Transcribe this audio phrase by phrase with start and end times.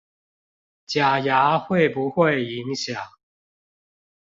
[0.87, 3.07] 假牙會不會影響